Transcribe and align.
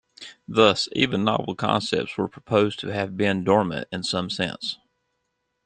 Thus, 0.47 0.89
even 0.93 1.23
novel 1.23 1.53
concepts 1.53 2.17
were 2.17 2.27
proposed 2.27 2.79
to 2.79 2.87
have 2.87 3.15
been 3.15 3.43
dormant 3.43 3.87
in 3.91 4.01
some 4.01 4.31
sense. 4.31 4.79